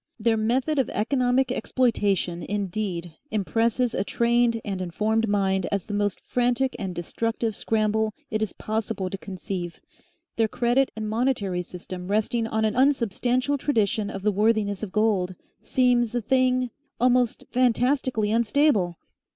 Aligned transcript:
Their 0.19 0.35
method 0.35 0.79
of 0.79 0.89
economic 0.89 1.51
exploitation 1.51 2.41
indeed 2.41 3.13
impresses 3.29 3.93
a 3.93 4.03
trained 4.03 4.59
and 4.65 4.81
informed 4.81 5.27
mind 5.27 5.67
as 5.71 5.85
the 5.85 5.93
most 5.93 6.19
frantic 6.21 6.75
and 6.79 6.95
destructive 6.95 7.55
scramble 7.55 8.11
it 8.31 8.41
is 8.41 8.51
possible 8.51 9.11
to 9.11 9.17
conceive; 9.19 9.79
their 10.37 10.47
credit 10.47 10.89
and 10.95 11.07
monetary 11.07 11.61
system 11.61 12.07
resting 12.07 12.47
on 12.47 12.65
an 12.65 12.75
unsubstantial 12.75 13.59
tradition 13.59 14.09
of 14.09 14.23
the 14.23 14.31
worthiness 14.31 14.81
of 14.81 14.91
gold, 14.91 15.35
seems 15.61 16.15
a 16.15 16.21
thing 16.23 16.71
almost 16.99 17.43
fantastically 17.51 18.31
unstable. 18.31 18.97